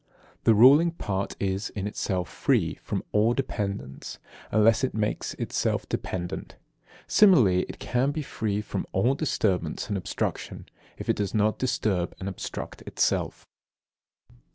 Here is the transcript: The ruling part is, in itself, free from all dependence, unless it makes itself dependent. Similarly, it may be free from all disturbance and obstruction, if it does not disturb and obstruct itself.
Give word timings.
The 0.45 0.55
ruling 0.55 0.89
part 0.93 1.35
is, 1.39 1.69
in 1.69 1.85
itself, 1.85 2.27
free 2.27 2.73
from 2.81 3.03
all 3.11 3.35
dependence, 3.35 4.17
unless 4.51 4.83
it 4.83 4.95
makes 4.95 5.35
itself 5.35 5.87
dependent. 5.87 6.55
Similarly, 7.05 7.67
it 7.69 7.85
may 7.93 8.07
be 8.07 8.23
free 8.23 8.61
from 8.61 8.87
all 8.93 9.13
disturbance 9.13 9.89
and 9.89 9.97
obstruction, 9.99 10.65
if 10.97 11.07
it 11.07 11.17
does 11.17 11.35
not 11.35 11.59
disturb 11.59 12.15
and 12.19 12.27
obstruct 12.27 12.81
itself. 12.87 13.45